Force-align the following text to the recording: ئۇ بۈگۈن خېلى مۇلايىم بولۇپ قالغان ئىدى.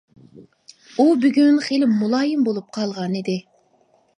ئۇ 0.99 1.05
بۈگۈن 1.25 1.61
خېلى 1.65 1.91
مۇلايىم 1.99 2.49
بولۇپ 2.49 2.73
قالغان 2.79 3.19
ئىدى. 3.21 3.37